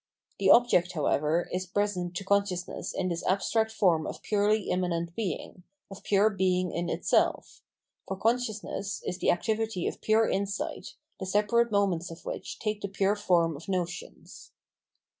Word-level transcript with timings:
The 0.39 0.49
object, 0.49 0.93
however, 0.93 1.47
is 1.53 1.67
present 1.67 2.15
to 2.15 2.23
consciousness 2.23 2.91
in 2.91 3.09
this 3.09 3.23
abstract 3.27 3.71
form 3.71 4.07
of 4.07 4.23
purely 4.23 4.67
immanent 4.71 5.15
being, 5.15 5.61
of 5.91 6.01
pure 6.01 6.31
being 6.31 6.71
in 6.71 6.89
itself; 6.89 7.61
for 8.07 8.17
consciousness 8.17 9.03
is 9.05 9.19
the 9.19 9.29
activity 9.29 9.87
of 9.87 10.01
pure 10.01 10.27
insight, 10.27 10.95
the 11.19 11.27
separate 11.27 11.71
moments 11.71 12.09
of 12.09 12.25
which 12.25 12.57
take 12.57 12.81
the 12.81 12.87
pure 12.87 13.15
form 13.15 13.55
of 13.55 13.69
notions. 13.69 14.51